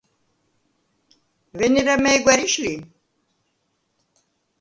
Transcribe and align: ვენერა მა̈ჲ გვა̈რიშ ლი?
ვენერა 1.57 1.95
მა̈ჲ 2.03 2.17
გვა̈რიშ 2.23 2.53
ლი? 2.63 2.73